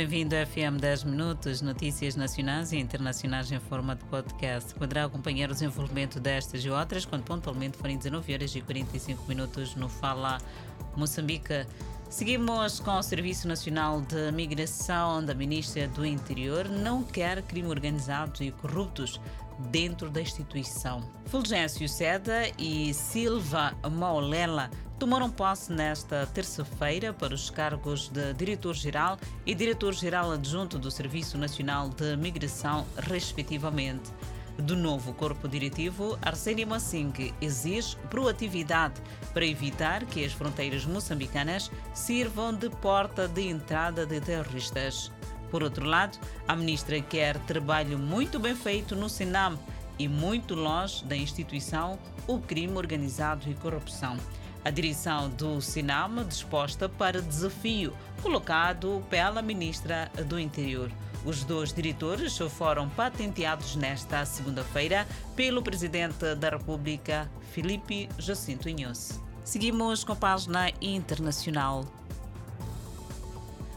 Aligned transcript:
bem-vindo 0.00 0.34
ao 0.34 0.46
FM 0.46 0.80
10 0.80 1.04
Minutos, 1.04 1.60
notícias 1.60 2.16
nacionais 2.16 2.72
e 2.72 2.78
internacionais 2.78 3.52
em 3.52 3.60
forma 3.60 3.94
de 3.94 4.02
podcast. 4.04 4.74
Poderá 4.74 5.04
acompanhar 5.04 5.50
o 5.50 5.52
desenvolvimento 5.52 6.18
destas 6.18 6.64
e 6.64 6.70
outras 6.70 7.04
quando 7.04 7.22
pontualmente 7.22 7.76
forem 7.76 7.98
19 7.98 8.32
horas 8.32 8.54
e 8.54 8.62
45 8.62 9.22
minutos 9.28 9.74
no 9.74 9.90
Fala 9.90 10.38
Moçambique. 10.96 11.66
Seguimos 12.10 12.80
com 12.80 12.98
o 12.98 13.02
Serviço 13.04 13.46
Nacional 13.46 14.00
de 14.00 14.32
Migração 14.32 15.24
da 15.24 15.32
Ministra 15.32 15.86
do 15.86 16.04
Interior. 16.04 16.68
Não 16.68 17.04
quer 17.04 17.40
crime 17.40 17.68
organizado 17.68 18.42
e 18.42 18.50
corruptos 18.50 19.20
dentro 19.70 20.10
da 20.10 20.20
instituição. 20.20 21.08
Fulgêncio 21.26 21.88
Seda 21.88 22.50
e 22.58 22.92
Silva 22.92 23.76
Maulela 23.88 24.68
tomaram 24.98 25.30
posse 25.30 25.72
nesta 25.72 26.26
terça-feira 26.26 27.12
para 27.12 27.32
os 27.32 27.48
cargos 27.48 28.08
de 28.08 28.34
diretor-geral 28.34 29.16
e 29.46 29.54
diretor-geral 29.54 30.32
adjunto 30.32 30.80
do 30.80 30.90
Serviço 30.90 31.38
Nacional 31.38 31.90
de 31.90 32.16
Migração, 32.16 32.84
respectivamente. 32.96 34.10
Do 34.60 34.76
novo 34.76 35.14
corpo 35.14 35.48
diretivo, 35.48 36.18
Arsénio 36.20 36.66
Massing 36.66 37.32
exige 37.40 37.96
proatividade 38.10 39.00
para 39.32 39.46
evitar 39.46 40.04
que 40.04 40.24
as 40.24 40.32
fronteiras 40.32 40.84
moçambicanas 40.84 41.70
sirvam 41.94 42.52
de 42.52 42.68
porta 42.68 43.26
de 43.26 43.48
entrada 43.48 44.04
de 44.04 44.20
terroristas. 44.20 45.10
Por 45.50 45.62
outro 45.62 45.86
lado, 45.86 46.18
a 46.46 46.54
ministra 46.54 47.00
quer 47.00 47.38
trabalho 47.40 47.98
muito 47.98 48.38
bem 48.38 48.54
feito 48.54 48.94
no 48.94 49.08
Senam 49.08 49.58
e 49.98 50.06
muito 50.06 50.54
longe 50.54 51.04
da 51.04 51.16
instituição 51.16 51.98
o 52.26 52.38
crime 52.38 52.76
organizado 52.76 53.50
e 53.50 53.54
corrupção. 53.54 54.18
A 54.62 54.70
direção 54.70 55.30
do 55.30 55.60
Sinam 55.62 56.22
disposta 56.28 56.86
para 56.86 57.22
desafio 57.22 57.94
colocado 58.22 59.02
pela 59.08 59.40
ministra 59.40 60.10
do 60.26 60.38
Interior. 60.38 60.90
Os 61.24 61.44
dois 61.44 61.72
diretores 61.72 62.38
foram 62.56 62.88
patenteados 62.88 63.76
nesta 63.76 64.24
segunda-feira 64.24 65.06
pelo 65.36 65.62
presidente 65.62 66.34
da 66.34 66.48
República, 66.48 67.30
Felipe 67.52 68.08
Jacinto 68.18 68.68
Inhosse. 68.68 69.20
Seguimos 69.44 70.02
com 70.02 70.12
a 70.12 70.16
página 70.16 70.70
internacional. 70.80 71.99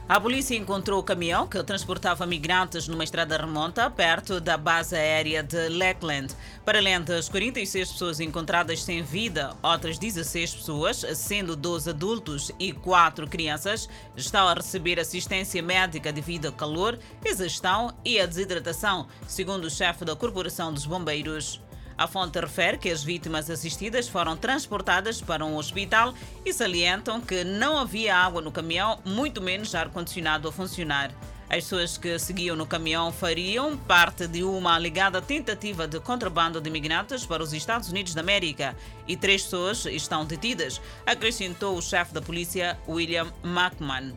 A 0.07 0.19
polícia 0.19 0.57
encontrou 0.57 0.99
o 0.99 1.03
caminhão 1.03 1.47
que 1.47 1.63
transportava 1.63 2.25
migrantes 2.25 2.89
numa 2.89 3.05
estrada 3.05 3.37
remonta 3.37 3.89
perto 3.89 4.41
da 4.41 4.57
base 4.57 4.97
aérea 4.97 5.41
de 5.41 5.69
Lakeland. 5.69 6.35
Para 6.65 6.79
além 6.79 7.01
das 7.01 7.29
46 7.29 7.93
pessoas 7.93 8.19
encontradas 8.19 8.83
sem 8.83 9.01
vida, 9.01 9.55
outras 9.63 9.97
16 9.97 10.55
pessoas, 10.55 11.05
sendo 11.15 11.55
12 11.55 11.89
adultos 11.89 12.51
e 12.59 12.73
4 12.73 13.27
crianças, 13.27 13.87
estão 14.17 14.45
a 14.45 14.53
receber 14.53 14.99
assistência 14.99 15.63
médica 15.63 16.11
devido 16.11 16.47
ao 16.47 16.51
calor, 16.51 16.99
exaustão 17.23 17.93
e 18.03 18.19
a 18.19 18.25
desidratação, 18.25 19.07
segundo 19.25 19.65
o 19.65 19.71
chefe 19.71 20.03
da 20.03 20.17
Corporação 20.17 20.73
dos 20.73 20.85
Bombeiros. 20.85 21.61
A 21.97 22.07
fonte 22.07 22.39
refere 22.39 22.77
que 22.77 22.89
as 22.89 23.03
vítimas 23.03 23.49
assistidas 23.49 24.07
foram 24.07 24.35
transportadas 24.35 25.21
para 25.21 25.45
um 25.45 25.55
hospital 25.55 26.13
e 26.45 26.51
salientam 26.51 27.21
que 27.21 27.43
não 27.43 27.77
havia 27.77 28.15
água 28.15 28.41
no 28.41 28.51
caminhão, 28.51 28.99
muito 29.05 29.41
menos 29.41 29.75
ar-condicionado 29.75 30.47
a 30.47 30.51
funcionar. 30.51 31.11
As 31.49 31.65
pessoas 31.65 31.97
que 31.99 32.17
seguiam 32.17 32.55
no 32.55 32.65
caminhão 32.65 33.11
fariam 33.11 33.77
parte 33.77 34.27
de 34.27 34.43
uma 34.43 34.73
alegada 34.73 35.21
tentativa 35.21 35.87
de 35.87 35.99
contrabando 35.99 36.59
de 36.59 36.67
imigrantes 36.67 37.27
para 37.27 37.43
os 37.43 37.53
Estados 37.53 37.89
Unidos 37.89 38.15
da 38.15 38.21
América 38.21 38.75
e 39.07 39.15
três 39.15 39.43
pessoas 39.43 39.85
estão 39.85 40.25
detidas, 40.25 40.81
acrescentou 41.05 41.77
o 41.77 41.81
chefe 41.81 42.11
da 42.11 42.21
polícia 42.23 42.79
William 42.87 43.31
McMahon. 43.43 44.13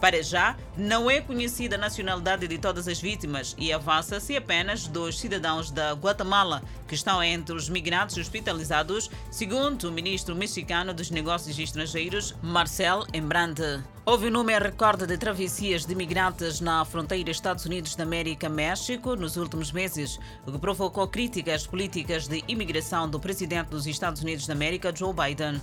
Para 0.00 0.22
já, 0.22 0.56
não 0.76 1.10
é 1.10 1.20
conhecida 1.20 1.74
a 1.74 1.78
nacionalidade 1.78 2.46
de 2.46 2.56
todas 2.56 2.86
as 2.86 3.00
vítimas 3.00 3.56
e 3.58 3.72
avança-se 3.72 4.36
apenas 4.36 4.86
dos 4.86 5.18
cidadãos 5.18 5.72
da 5.72 5.92
Guatemala, 5.92 6.62
que 6.86 6.94
estão 6.94 7.20
entre 7.20 7.54
os 7.54 7.68
migrantes 7.68 8.16
hospitalizados, 8.16 9.10
segundo 9.28 9.88
o 9.88 9.92
ministro 9.92 10.36
mexicano 10.36 10.94
dos 10.94 11.10
Negócios 11.10 11.58
Estrangeiros, 11.58 12.34
Marcel 12.40 13.04
Embrande. 13.12 13.82
Houve 14.06 14.28
um 14.28 14.30
número 14.30 14.64
recorde 14.64 15.04
de 15.04 15.18
travessias 15.18 15.84
de 15.84 15.94
migrantes 15.96 16.60
na 16.60 16.84
fronteira 16.84 17.30
Estados 17.30 17.66
Unidos 17.66 17.96
da 17.96 18.04
América-México 18.04 19.16
nos 19.16 19.36
últimos 19.36 19.72
meses, 19.72 20.18
o 20.46 20.52
que 20.52 20.58
provocou 20.58 21.08
críticas 21.08 21.66
políticas 21.66 22.28
de 22.28 22.42
imigração 22.46 23.10
do 23.10 23.18
presidente 23.18 23.68
dos 23.68 23.86
Estados 23.86 24.22
Unidos 24.22 24.46
da 24.46 24.54
América, 24.54 24.94
Joe 24.94 25.12
Biden. 25.12 25.60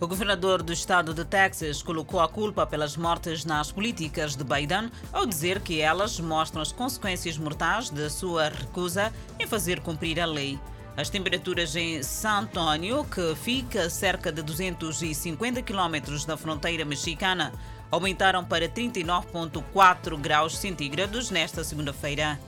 O 0.00 0.06
governador 0.06 0.62
do 0.62 0.72
estado 0.72 1.12
de 1.12 1.24
Texas 1.24 1.82
colocou 1.82 2.20
a 2.20 2.28
culpa 2.28 2.64
pelas 2.64 2.96
mortes 2.96 3.44
nas 3.44 3.72
políticas 3.72 4.36
de 4.36 4.44
Biden 4.44 4.92
ao 5.12 5.26
dizer 5.26 5.58
que 5.58 5.80
elas 5.80 6.20
mostram 6.20 6.62
as 6.62 6.70
consequências 6.70 7.36
mortais 7.36 7.90
da 7.90 8.08
sua 8.08 8.48
recusa 8.48 9.12
em 9.40 9.46
fazer 9.46 9.80
cumprir 9.80 10.20
a 10.20 10.24
lei. 10.24 10.56
As 10.96 11.10
temperaturas 11.10 11.74
em 11.74 12.00
San 12.04 12.42
Antonio, 12.42 13.04
que 13.06 13.34
fica 13.42 13.82
a 13.82 13.90
cerca 13.90 14.30
de 14.30 14.40
250 14.40 15.62
quilômetros 15.62 16.24
da 16.24 16.36
fronteira 16.36 16.84
mexicana, 16.84 17.52
aumentaram 17.90 18.44
para 18.44 18.68
39,4 18.68 20.16
graus 20.16 20.56
centígrados 20.56 21.28
nesta 21.28 21.64
segunda-feira. 21.64 22.38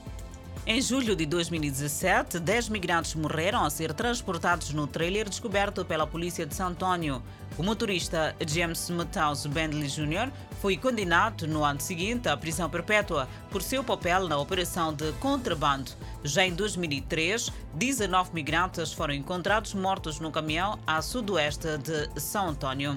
Em 0.63 0.79
julho 0.79 1.15
de 1.15 1.25
2017, 1.25 2.39
10 2.39 2.69
migrantes 2.69 3.15
morreram 3.15 3.65
a 3.65 3.69
ser 3.71 3.93
transportados 3.93 4.71
no 4.71 4.85
trailer 4.85 5.27
descoberto 5.27 5.83
pela 5.83 6.05
polícia 6.05 6.45
de 6.45 6.53
San 6.53 6.67
Antonio. 6.67 7.23
O 7.57 7.63
motorista 7.63 8.35
James 8.47 8.87
Matthaus 8.91 9.47
Bentley 9.47 9.87
Jr. 9.87 10.31
foi 10.61 10.77
condenado 10.77 11.47
no 11.47 11.63
ano 11.63 11.81
seguinte 11.81 12.29
à 12.29 12.37
prisão 12.37 12.69
perpétua 12.69 13.27
por 13.49 13.63
seu 13.63 13.83
papel 13.83 14.27
na 14.27 14.37
operação 14.37 14.93
de 14.93 15.11
contrabando. 15.13 15.91
Já 16.23 16.45
em 16.45 16.53
2003, 16.53 17.51
19 17.73 18.29
migrantes 18.31 18.93
foram 18.93 19.15
encontrados 19.15 19.73
mortos 19.73 20.19
no 20.19 20.31
caminhão 20.31 20.77
a 20.85 21.01
sudoeste 21.01 21.79
de 21.79 22.21
São 22.21 22.49
António. 22.49 22.95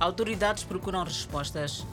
Autoridades 0.00 0.64
procuram 0.64 1.04
respostas. 1.04 1.86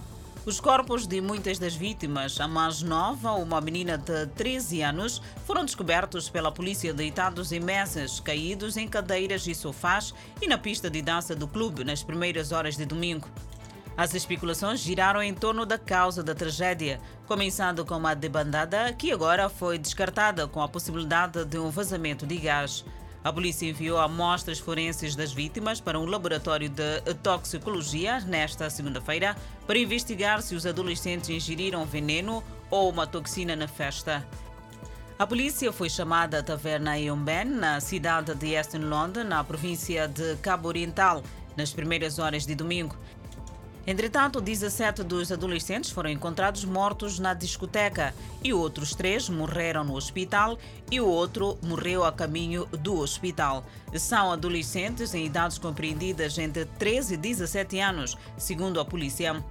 Os 0.47 0.61
corpos 0.61 1.05
de 1.05 1.19
muitas 1.19 1.59
das 1.59 1.75
vítimas, 1.75 2.39
a 2.39 2.47
mais 2.47 2.81
nova, 2.81 3.33
uma 3.33 3.59
menina 3.59 3.97
de 3.97 4.27
13 4.27 4.81
anos, 4.81 5.21
foram 5.45 5.65
descobertos 5.65 6.29
pela 6.29 6.53
polícia 6.53 6.93
deitados 6.93 7.51
em 7.51 7.59
mesas, 7.59 8.21
caídos 8.21 8.77
em 8.77 8.87
cadeiras 8.87 9.45
e 9.45 9.53
sofás 9.53 10.13
e 10.41 10.47
na 10.47 10.57
pista 10.57 10.89
de 10.89 11.01
dança 11.01 11.35
do 11.35 11.49
clube 11.49 11.83
nas 11.83 12.01
primeiras 12.01 12.53
horas 12.53 12.77
de 12.77 12.85
domingo. 12.85 13.27
As 13.97 14.13
especulações 14.13 14.79
giraram 14.79 15.21
em 15.21 15.33
torno 15.33 15.65
da 15.65 15.77
causa 15.77 16.23
da 16.23 16.33
tragédia, 16.33 17.01
começando 17.25 17.85
com 17.85 17.97
uma 17.97 18.15
debandada 18.15 18.93
que 18.93 19.11
agora 19.11 19.49
foi 19.49 19.77
descartada 19.77 20.47
com 20.47 20.61
a 20.61 20.69
possibilidade 20.69 21.43
de 21.43 21.57
um 21.57 21.69
vazamento 21.69 22.25
de 22.25 22.37
gás. 22.37 22.85
A 23.27 23.33
polícia 23.33 23.69
enviou 23.69 23.99
amostras 23.99 24.57
forenses 24.57 25.13
das 25.13 25.33
vítimas 25.33 25.81
para 25.81 25.99
um 25.99 26.05
laboratório 26.05 26.69
de 26.69 27.01
toxicologia 27.21 28.21
nesta 28.21 28.69
segunda-feira 28.69 29.35
para 29.65 29.77
investigar 29.77 30.41
se 30.41 30.55
os 30.55 30.65
adolescentes 30.65 31.29
ingeriram 31.29 31.83
veneno 31.83 32.41
ou 32.71 32.89
uma 32.89 33.05
toxina 33.05 33.53
na 33.53 33.67
festa. 33.67 34.25
A 35.19 35.27
polícia 35.27 35.73
foi 35.73 35.89
chamada 35.89 36.39
à 36.39 36.43
taverna 36.43 36.97
Eomben, 36.97 37.43
na 37.43 37.81
cidade 37.81 38.33
de 38.33 38.53
Eastern 38.53 38.85
London, 38.85 39.25
na 39.25 39.43
província 39.43 40.07
de 40.07 40.37
Cabo 40.37 40.69
Oriental, 40.69 41.21
nas 41.57 41.73
primeiras 41.73 42.19
horas 42.19 42.45
de 42.45 42.55
domingo. 42.55 42.95
Entretanto, 43.89 44.41
17 44.41 45.01
dos 45.01 45.31
adolescentes 45.31 45.89
foram 45.89 46.09
encontrados 46.09 46.65
mortos 46.65 47.19
na 47.19 47.33
discoteca 47.33 48.13
e 48.43 48.53
outros 48.53 48.93
três 48.93 49.29
morreram 49.29 49.85
no 49.85 49.95
hospital 49.95 50.57
e 50.91 50.99
o 50.99 51.07
outro 51.07 51.57
morreu 51.63 52.03
a 52.03 52.11
caminho 52.11 52.65
do 52.65 52.99
hospital. 52.99 53.65
São 53.95 54.29
adolescentes 54.29 55.13
em 55.13 55.25
idades 55.25 55.57
compreendidas 55.57 56.37
entre 56.37 56.65
13 56.65 57.13
e 57.13 57.17
17 57.17 57.79
anos, 57.79 58.17
segundo 58.37 58.81
a 58.81 58.83
polícia. 58.83 59.41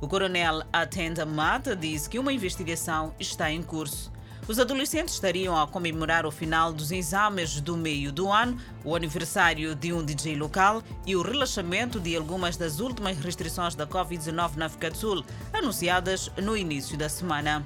O 0.00 0.08
coronel 0.08 0.62
Atenda 0.72 1.26
Mata 1.26 1.76
diz 1.76 2.08
que 2.08 2.18
uma 2.18 2.32
investigação 2.32 3.14
está 3.20 3.50
em 3.52 3.62
curso. 3.62 4.10
Os 4.48 4.58
adolescentes 4.58 5.14
estariam 5.14 5.56
a 5.56 5.68
comemorar 5.68 6.26
o 6.26 6.30
final 6.30 6.72
dos 6.72 6.90
exames 6.90 7.60
do 7.60 7.76
meio 7.76 8.10
do 8.10 8.28
ano, 8.28 8.58
o 8.84 8.96
aniversário 8.96 9.72
de 9.72 9.92
um 9.92 10.04
DJ 10.04 10.34
local 10.34 10.82
e 11.06 11.14
o 11.14 11.22
relaxamento 11.22 12.00
de 12.00 12.16
algumas 12.16 12.56
das 12.56 12.80
últimas 12.80 13.16
restrições 13.18 13.76
da 13.76 13.86
Covid-19 13.86 14.56
na 14.56 14.66
África 14.66 14.90
do 14.90 14.96
Sul, 14.96 15.24
anunciadas 15.52 16.28
no 16.36 16.56
início 16.56 16.98
da 16.98 17.08
semana. 17.08 17.64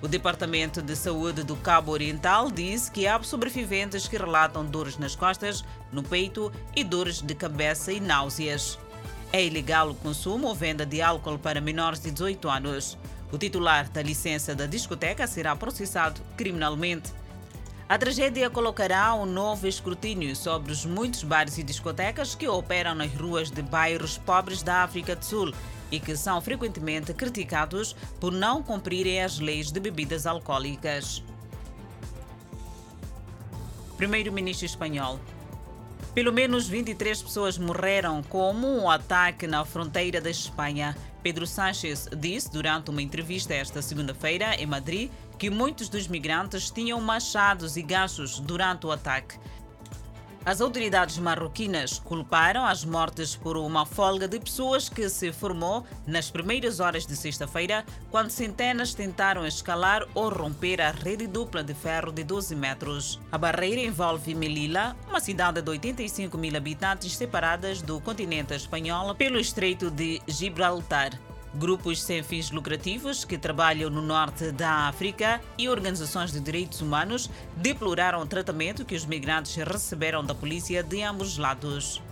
O 0.00 0.06
Departamento 0.06 0.80
de 0.80 0.94
Saúde 0.94 1.42
do 1.42 1.56
Cabo 1.56 1.90
Oriental 1.90 2.52
diz 2.52 2.88
que 2.88 3.08
há 3.08 3.20
sobreviventes 3.20 4.06
que 4.06 4.16
relatam 4.16 4.64
dores 4.64 4.98
nas 4.98 5.16
costas, 5.16 5.64
no 5.90 6.04
peito 6.04 6.52
e 6.76 6.84
dores 6.84 7.20
de 7.20 7.34
cabeça 7.34 7.92
e 7.92 7.98
náuseas. 7.98 8.78
É 9.36 9.44
ilegal 9.44 9.90
o 9.90 9.94
consumo 9.94 10.48
ou 10.48 10.54
venda 10.54 10.86
de 10.86 11.02
álcool 11.02 11.38
para 11.38 11.60
menores 11.60 12.00
de 12.00 12.10
18 12.10 12.48
anos. 12.48 12.96
O 13.30 13.36
titular 13.36 13.86
da 13.90 14.00
licença 14.00 14.54
da 14.54 14.64
discoteca 14.64 15.26
será 15.26 15.54
processado 15.54 16.22
criminalmente. 16.38 17.12
A 17.86 17.98
tragédia 17.98 18.48
colocará 18.48 19.14
um 19.14 19.26
novo 19.26 19.66
escrutínio 19.66 20.34
sobre 20.34 20.72
os 20.72 20.86
muitos 20.86 21.22
bares 21.22 21.58
e 21.58 21.62
discotecas 21.62 22.34
que 22.34 22.48
operam 22.48 22.94
nas 22.94 23.12
ruas 23.12 23.50
de 23.50 23.60
bairros 23.60 24.16
pobres 24.16 24.62
da 24.62 24.82
África 24.82 25.14
do 25.14 25.22
Sul. 25.22 25.52
e 25.92 26.00
que 26.00 26.16
são 26.16 26.40
frequentemente 26.40 27.12
criticados 27.12 27.94
por 28.18 28.32
não 28.32 28.62
cumprirem 28.62 29.22
as 29.22 29.38
leis 29.38 29.70
de 29.70 29.78
bebidas 29.78 30.26
alcoólicas. 30.26 31.22
Primeiro-Ministro 33.98 34.64
espanhol 34.64 35.20
pelo 36.14 36.32
menos 36.32 36.68
23 36.68 37.22
pessoas 37.22 37.58
morreram 37.58 38.22
como 38.22 38.66
um 38.66 38.88
ataque 38.88 39.46
na 39.46 39.64
fronteira 39.64 40.20
da 40.20 40.30
Espanha. 40.30 40.96
Pedro 41.22 41.46
Sánchez 41.46 42.08
disse 42.16 42.50
durante 42.50 42.90
uma 42.90 43.02
entrevista 43.02 43.52
esta 43.52 43.82
segunda-feira 43.82 44.54
em 44.54 44.66
Madrid 44.66 45.10
que 45.38 45.50
muitos 45.50 45.88
dos 45.88 46.08
migrantes 46.08 46.70
tinham 46.70 47.00
machados 47.00 47.76
e 47.76 47.82
ganchos 47.82 48.38
durante 48.38 48.86
o 48.86 48.92
ataque. 48.92 49.38
As 50.46 50.60
autoridades 50.60 51.18
marroquinas 51.18 51.98
culparam 51.98 52.64
as 52.64 52.84
mortes 52.84 53.34
por 53.34 53.56
uma 53.56 53.84
folga 53.84 54.28
de 54.28 54.38
pessoas 54.38 54.88
que 54.88 55.08
se 55.08 55.32
formou 55.32 55.84
nas 56.06 56.30
primeiras 56.30 56.78
horas 56.78 57.04
de 57.04 57.16
sexta-feira, 57.16 57.84
quando 58.12 58.30
centenas 58.30 58.94
tentaram 58.94 59.44
escalar 59.44 60.06
ou 60.14 60.28
romper 60.28 60.80
a 60.80 60.92
rede 60.92 61.26
dupla 61.26 61.64
de 61.64 61.74
ferro 61.74 62.12
de 62.12 62.22
12 62.22 62.54
metros. 62.54 63.18
A 63.32 63.36
barreira 63.36 63.80
envolve 63.80 64.36
Melilla, 64.36 64.96
uma 65.08 65.18
cidade 65.18 65.60
de 65.60 65.68
85 65.68 66.38
mil 66.38 66.56
habitantes 66.56 67.16
separadas 67.16 67.82
do 67.82 68.00
continente 68.00 68.54
espanhol 68.54 69.16
pelo 69.16 69.40
Estreito 69.40 69.90
de 69.90 70.22
Gibraltar. 70.28 71.18
Grupos 71.58 72.02
sem 72.02 72.22
fins 72.22 72.50
lucrativos 72.50 73.24
que 73.24 73.38
trabalham 73.38 73.88
no 73.88 74.02
norte 74.02 74.52
da 74.52 74.88
África 74.88 75.40
e 75.56 75.70
organizações 75.70 76.30
de 76.30 76.38
direitos 76.38 76.82
humanos 76.82 77.30
deploraram 77.56 78.20
o 78.20 78.26
tratamento 78.26 78.84
que 78.84 78.94
os 78.94 79.06
migrantes 79.06 79.54
receberam 79.54 80.22
da 80.22 80.34
polícia 80.34 80.82
de 80.82 81.02
ambos 81.02 81.28
os 81.28 81.38
lados. 81.38 82.02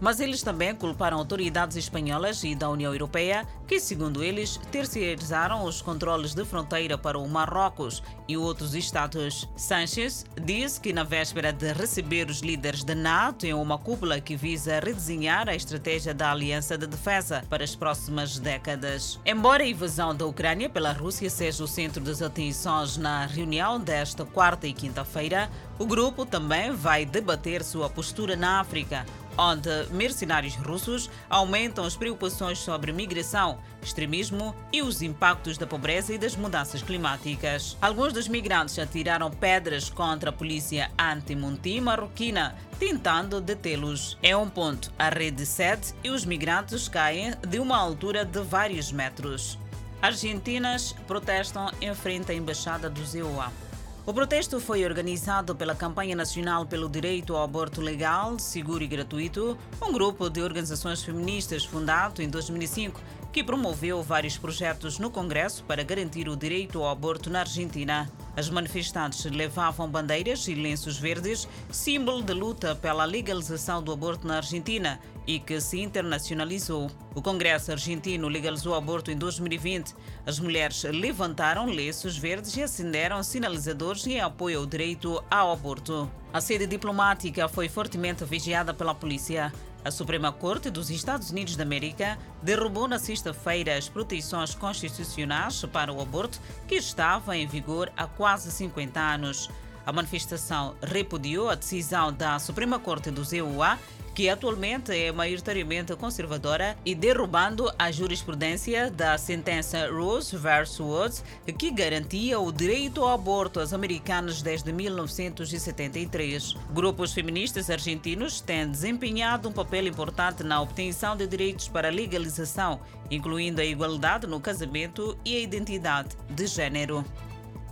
Mas 0.00 0.20
eles 0.20 0.42
também 0.42 0.74
culparam 0.74 1.18
autoridades 1.18 1.76
espanholas 1.76 2.44
e 2.44 2.54
da 2.54 2.70
União 2.70 2.92
Europeia, 2.92 3.46
que, 3.66 3.80
segundo 3.80 4.22
eles, 4.22 4.58
terceirizaram 4.70 5.64
os 5.64 5.82
controles 5.82 6.34
de 6.34 6.44
fronteira 6.44 6.96
para 6.96 7.18
o 7.18 7.28
Marrocos 7.28 8.02
e 8.28 8.36
outros 8.36 8.74
estados. 8.74 9.48
Sanchez 9.56 10.24
disse 10.40 10.80
que, 10.80 10.92
na 10.92 11.02
véspera 11.02 11.52
de 11.52 11.72
receber 11.72 12.30
os 12.30 12.40
líderes 12.40 12.84
da 12.84 12.94
NATO 12.94 13.44
em 13.44 13.52
uma 13.52 13.78
cúpula 13.78 14.20
que 14.20 14.36
visa 14.36 14.80
redesenhar 14.80 15.48
a 15.48 15.54
estratégia 15.54 16.14
da 16.14 16.30
Aliança 16.30 16.78
de 16.78 16.86
Defesa 16.86 17.44
para 17.48 17.64
as 17.64 17.74
próximas 17.74 18.38
décadas. 18.38 19.18
Embora 19.26 19.64
a 19.64 19.68
invasão 19.68 20.14
da 20.14 20.26
Ucrânia 20.26 20.70
pela 20.70 20.92
Rússia 20.92 21.28
seja 21.28 21.64
o 21.64 21.68
centro 21.68 22.02
das 22.02 22.22
atenções 22.22 22.96
na 22.96 23.26
reunião 23.26 23.80
desta 23.80 24.24
quarta 24.24 24.66
e 24.66 24.72
quinta-feira, 24.72 25.50
o 25.78 25.86
grupo 25.86 26.24
também 26.24 26.72
vai 26.72 27.04
debater 27.04 27.62
sua 27.64 27.88
postura 27.88 28.36
na 28.36 28.60
África 28.60 29.04
onde 29.38 29.70
mercenários 29.92 30.56
russos 30.56 31.08
aumentam 31.30 31.84
as 31.84 31.96
preocupações 31.96 32.58
sobre 32.58 32.92
migração, 32.92 33.60
extremismo 33.80 34.54
e 34.72 34.82
os 34.82 35.00
impactos 35.00 35.56
da 35.56 35.66
pobreza 35.66 36.12
e 36.12 36.18
das 36.18 36.34
mudanças 36.34 36.82
climáticas. 36.82 37.76
Alguns 37.80 38.12
dos 38.12 38.26
migrantes 38.26 38.78
atiraram 38.78 39.30
pedras 39.30 39.88
contra 39.88 40.30
a 40.30 40.32
polícia 40.32 40.90
anti-Munti 40.98 41.80
marroquina, 41.80 42.56
tentando 42.78 43.40
detê-los. 43.40 44.18
É 44.22 44.36
um 44.36 44.48
ponto, 44.48 44.92
a 44.98 45.08
rede 45.08 45.46
cede 45.46 45.94
e 46.02 46.10
os 46.10 46.24
migrantes 46.24 46.88
caem 46.88 47.32
de 47.46 47.60
uma 47.60 47.78
altura 47.78 48.24
de 48.24 48.40
vários 48.40 48.90
metros. 48.90 49.58
Argentinas 50.02 50.94
protestam 51.06 51.70
em 51.80 51.94
frente 51.94 52.32
à 52.32 52.34
embaixada 52.34 52.88
do 52.88 53.04
ZEUA. 53.04 53.67
O 54.08 54.14
protesto 54.14 54.58
foi 54.58 54.86
organizado 54.86 55.54
pela 55.54 55.74
Campanha 55.74 56.16
Nacional 56.16 56.64
pelo 56.64 56.88
Direito 56.88 57.36
ao 57.36 57.42
Aborto 57.44 57.82
Legal, 57.82 58.38
Seguro 58.38 58.82
e 58.82 58.86
Gratuito, 58.86 59.54
um 59.82 59.92
grupo 59.92 60.30
de 60.30 60.40
organizações 60.40 61.02
feministas 61.02 61.62
fundado 61.66 62.22
em 62.22 62.28
2005 62.30 62.98
que 63.38 63.44
promoveu 63.44 64.02
vários 64.02 64.36
projetos 64.36 64.98
no 64.98 65.12
Congresso 65.12 65.62
para 65.62 65.84
garantir 65.84 66.28
o 66.28 66.34
direito 66.34 66.82
ao 66.82 66.90
aborto 66.90 67.30
na 67.30 67.38
Argentina. 67.38 68.10
As 68.36 68.50
manifestantes 68.50 69.24
levavam 69.26 69.88
bandeiras 69.88 70.48
e 70.48 70.56
lenços 70.56 70.98
verdes, 70.98 71.46
símbolo 71.70 72.20
de 72.20 72.32
luta 72.32 72.74
pela 72.74 73.04
legalização 73.04 73.80
do 73.80 73.92
aborto 73.92 74.26
na 74.26 74.38
Argentina 74.38 74.98
e 75.24 75.38
que 75.38 75.60
se 75.60 75.80
internacionalizou. 75.80 76.90
O 77.14 77.22
Congresso 77.22 77.70
argentino 77.70 78.26
legalizou 78.26 78.72
o 78.72 78.76
aborto 78.76 79.12
em 79.12 79.16
2020. 79.16 79.94
As 80.26 80.40
mulheres 80.40 80.82
levantaram 80.82 81.66
lenços 81.66 82.16
verdes 82.16 82.56
e 82.56 82.62
acenderam 82.64 83.22
sinalizadores 83.22 84.04
em 84.08 84.20
apoio 84.20 84.58
ao 84.58 84.66
direito 84.66 85.22
ao 85.30 85.52
aborto. 85.52 86.10
A 86.32 86.40
sede 86.40 86.66
diplomática 86.66 87.48
foi 87.48 87.68
fortemente 87.68 88.24
vigiada 88.24 88.74
pela 88.74 88.96
polícia. 88.96 89.52
A 89.88 89.90
Suprema 89.90 90.30
Corte 90.30 90.68
dos 90.68 90.90
Estados 90.90 91.30
Unidos 91.30 91.56
da 91.56 91.62
América 91.62 92.18
derrubou 92.42 92.86
na 92.86 92.98
sexta-feira 92.98 93.74
as 93.74 93.88
proteções 93.88 94.54
constitucionais 94.54 95.64
para 95.72 95.90
o 95.90 96.02
aborto 96.02 96.38
que 96.66 96.74
estavam 96.74 97.32
em 97.32 97.46
vigor 97.46 97.90
há 97.96 98.06
quase 98.06 98.50
50 98.50 99.00
anos. 99.00 99.48
A 99.88 99.92
manifestação 99.92 100.74
repudiou 100.82 101.48
a 101.48 101.54
decisão 101.54 102.12
da 102.12 102.38
Suprema 102.38 102.78
Corte 102.78 103.10
dos 103.10 103.32
EUA 103.32 103.78
que 104.14 104.28
atualmente 104.28 104.92
é 104.92 105.10
maioritariamente 105.10 105.96
conservadora 105.96 106.76
e 106.84 106.94
derrubando 106.94 107.72
a 107.78 107.90
jurisprudência 107.90 108.90
da 108.90 109.16
sentença 109.16 109.88
Rose 109.88 110.36
vs. 110.36 110.80
Woods, 110.80 111.24
que 111.56 111.70
garantia 111.70 112.38
o 112.38 112.52
direito 112.52 113.02
ao 113.02 113.14
aborto 113.14 113.60
aos 113.60 113.72
americanos 113.72 114.42
desde 114.42 114.72
1973. 114.72 116.54
Grupos 116.74 117.14
feministas 117.14 117.70
argentinos 117.70 118.42
têm 118.42 118.68
desempenhado 118.68 119.48
um 119.48 119.52
papel 119.52 119.86
importante 119.86 120.42
na 120.42 120.60
obtenção 120.60 121.16
de 121.16 121.26
direitos 121.26 121.68
para 121.68 121.88
legalização, 121.88 122.80
incluindo 123.10 123.62
a 123.62 123.64
igualdade 123.64 124.26
no 124.26 124.38
casamento 124.38 125.16
e 125.24 125.36
a 125.36 125.40
identidade 125.40 126.14
de 126.28 126.46
gênero. 126.46 127.04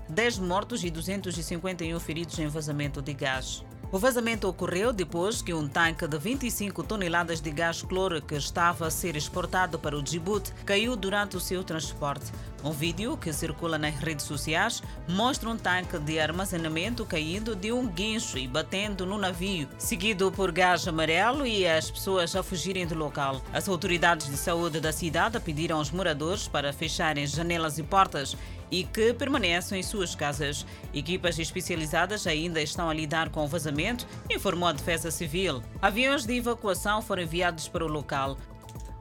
10 0.08 0.38
mortos 0.38 0.84
e 0.84 0.90
251 0.90 1.98
feridos 1.98 2.38
em 2.38 2.46
vazamento 2.46 3.02
de 3.02 3.12
gás. 3.12 3.64
O 3.92 3.98
vazamento 3.98 4.48
ocorreu 4.48 4.92
depois 4.92 5.40
que 5.40 5.54
um 5.54 5.68
tanque 5.68 6.08
de 6.08 6.18
25 6.18 6.82
toneladas 6.82 7.40
de 7.40 7.50
gás 7.52 7.82
cloro 7.82 8.20
que 8.20 8.34
estava 8.34 8.88
a 8.88 8.90
ser 8.90 9.14
exportado 9.16 9.78
para 9.78 9.96
o 9.96 10.02
Djibouti 10.02 10.52
caiu 10.64 10.96
durante 10.96 11.36
o 11.36 11.40
seu 11.40 11.62
transporte. 11.62 12.32
Um 12.64 12.72
vídeo 12.72 13.16
que 13.16 13.32
circula 13.32 13.78
nas 13.78 13.94
redes 13.94 14.26
sociais 14.26 14.82
mostra 15.08 15.48
um 15.48 15.56
tanque 15.56 16.00
de 16.00 16.18
armazenamento 16.18 17.06
caindo 17.06 17.54
de 17.54 17.70
um 17.70 17.86
guincho 17.86 18.36
e 18.36 18.48
batendo 18.48 19.06
no 19.06 19.16
navio, 19.16 19.68
seguido 19.78 20.32
por 20.32 20.50
gás 20.50 20.88
amarelo 20.88 21.46
e 21.46 21.64
as 21.66 21.88
pessoas 21.88 22.34
a 22.34 22.42
fugirem 22.42 22.88
do 22.88 22.96
local. 22.96 23.40
As 23.52 23.68
autoridades 23.68 24.28
de 24.28 24.36
saúde 24.36 24.80
da 24.80 24.90
cidade 24.90 25.38
pediram 25.38 25.78
aos 25.78 25.92
moradores 25.92 26.48
para 26.48 26.72
fecharem 26.72 27.24
janelas 27.24 27.78
e 27.78 27.84
portas 27.84 28.36
e 28.70 28.84
que 28.84 29.12
permaneçam 29.12 29.76
em 29.76 29.82
suas 29.82 30.14
casas. 30.14 30.66
Equipas 30.92 31.38
especializadas 31.38 32.26
ainda 32.26 32.60
estão 32.60 32.88
a 32.88 32.94
lidar 32.94 33.30
com 33.30 33.44
o 33.44 33.48
vazamento, 33.48 34.06
informou 34.30 34.68
a 34.68 34.72
Defesa 34.72 35.10
Civil. 35.10 35.62
Aviões 35.80 36.24
de 36.24 36.36
evacuação 36.36 37.02
foram 37.02 37.22
enviados 37.22 37.68
para 37.68 37.84
o 37.84 37.88
local. 37.88 38.36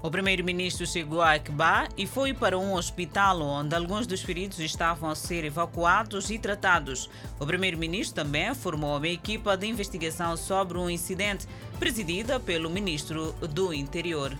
O 0.06 0.12
primeiro-ministro 0.12 0.86
chegou 0.86 1.20
a 1.20 1.34
Aqaba 1.34 1.88
e 1.98 2.06
foi 2.06 2.32
para 2.32 2.60
um 2.60 2.76
hospital 2.76 3.42
onde 3.42 3.74
alguns 3.74 4.06
dos 4.06 4.22
feridos 4.22 4.60
estavam 4.60 5.10
a 5.10 5.16
ser 5.16 5.44
evacuados 5.44 6.30
e 6.30 6.38
tratados. 6.38 7.10
O 7.40 7.46
primeiro-ministro 7.46 8.14
também 8.14 8.54
formou 8.54 8.98
uma 8.98 9.08
equipa 9.08 9.58
de 9.58 9.66
investigação 9.66 10.38
sobre 10.38 10.78
um 10.78 10.92
incidente 10.92 11.48
presidida 11.80 12.40
pelo 12.40 12.70
ministro 12.70 13.34
do 13.50 13.74
Interior. 13.74 14.38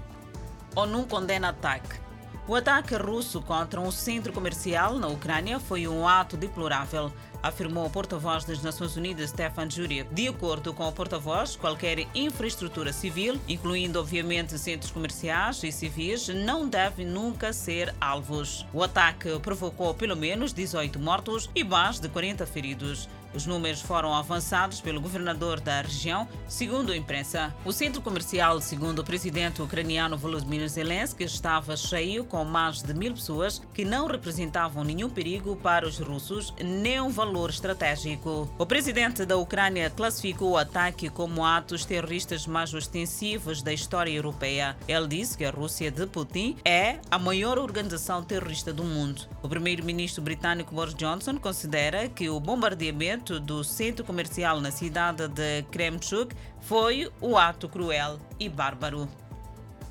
ONU 0.76 1.08
condena 1.08 1.50
ataque. 1.50 2.05
O 2.48 2.54
ataque 2.54 2.94
russo 2.96 3.42
contra 3.42 3.82
um 3.82 3.90
centro 3.90 4.32
comercial 4.32 5.00
na 5.00 5.08
Ucrânia 5.08 5.60
foi 5.60 5.88
um 5.88 6.08
ato 6.08 6.38
deplorável, 6.38 7.12
afirmou 7.42 7.88
o 7.88 7.90
porta-voz 7.90 8.46
das 8.46 8.62
Nações 8.62 8.96
Unidas 8.96 9.32
Stefan 9.32 9.68
Jurek. 9.68 10.14
De 10.14 10.28
acordo 10.28 10.72
com 10.72 10.88
o 10.88 10.92
porta-voz, 10.92 11.56
qualquer 11.56 12.06
infraestrutura 12.14 12.94
civil, 12.94 13.42
incluindo 13.48 14.00
obviamente 14.00 14.60
centros 14.60 14.92
comerciais 14.92 15.64
e 15.64 15.72
civis, 15.72 16.28
não 16.28 16.70
deve 16.70 17.04
nunca 17.04 17.52
ser 17.52 17.92
alvos. 18.00 18.64
O 18.72 18.84
ataque 18.84 19.40
provocou 19.40 19.96
pelo 19.96 20.16
menos 20.16 20.54
18 20.54 21.00
mortos 21.00 21.50
e 21.56 21.64
mais 21.64 22.00
de 22.00 22.10
40 22.10 22.46
feridos. 22.46 23.10
Os 23.36 23.46
números 23.46 23.82
foram 23.82 24.14
avançados 24.14 24.80
pelo 24.80 25.02
governador 25.02 25.60
da 25.60 25.82
região, 25.82 26.26
segundo 26.48 26.94
a 26.94 26.98
imprensa. 26.98 27.54
O 27.66 27.74
centro 27.74 28.02
comercial, 28.02 28.62
segundo 28.62 29.00
o 29.00 29.04
presidente 29.04 29.62
ucraniano 29.62 30.18
Volodymyr 30.18 30.68
Zelensky, 30.70 31.26
estava 31.26 31.76
cheio 31.76 32.24
com 32.24 32.46
mais 32.46 32.82
de 32.82 32.94
mil 32.94 33.14
pessoas 33.14 33.62
que 33.74 33.84
não 33.84 34.08
representavam 34.08 34.86
nenhum 34.86 35.10
perigo 35.10 35.58
para 35.58 35.86
os 35.86 36.00
russos, 36.00 36.54
nem 36.64 37.02
um 37.02 37.10
valor 37.10 37.50
estratégico. 37.50 38.50
O 38.58 38.66
presidente 38.66 39.26
da 39.26 39.36
Ucrânia 39.36 39.90
classificou 39.90 40.52
o 40.52 40.58
ataque 40.58 41.10
como 41.10 41.44
atos 41.44 41.84
terroristas 41.84 42.48
mais 42.48 42.74
ostensivos 42.74 43.62
da 43.62 43.74
história 43.74 44.12
europeia. 44.12 44.78
Ele 44.88 45.08
disse 45.08 45.38
que 45.38 45.44
a 45.44 45.52
Rússia 45.52 45.92
de 45.92 46.06
Putin 46.08 46.56
é 46.64 47.00
a 47.12 47.20
maior 47.20 47.58
organização 47.58 48.24
terrorista 48.24 48.72
do 48.72 48.84
mundo. 48.84 49.24
O 49.44 49.50
primeiro-ministro 49.50 50.24
britânico 50.24 50.74
Boris 50.74 50.96
Johnson 50.96 51.38
considera 51.38 52.08
que 52.08 52.30
o 52.30 52.40
bombardeamento 52.40 53.25
do 53.34 53.64
centro 53.64 54.06
comercial 54.06 54.62
na 54.62 54.72
cidade 54.72 55.28
de 55.28 55.64
Kremchuk 55.72 56.36
foi 56.62 57.12
o 57.20 57.38
ato 57.38 57.68
cruel 57.68 58.20
e 58.40 58.48
bárbaro. 58.48 59.10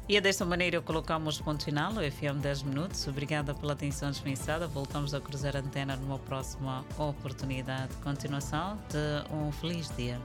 E 0.09 0.17
é 0.17 0.21
desta 0.21 0.45
maneira 0.45 0.83
colocamos 0.83 1.41
ponto 1.41 1.65
final 1.65 1.93
no 1.93 2.01
FM 2.01 2.41
10 2.43 2.63
Minutos. 2.65 3.07
Obrigada 3.09 3.55
pela 3.55 3.73
atenção 3.73 4.11
dispensada. 4.11 4.67
Voltamos 4.67 5.15
a 5.15 5.21
cruzar 5.21 5.57
a 5.57 5.61
antena 5.61 5.97
numa 5.97 6.19
próxima 6.19 6.85
oportunidade. 6.99 7.95
Continuação 8.03 8.79
de 8.91 9.35
um 9.35 9.51
feliz 9.51 9.91
dia. 9.97 10.21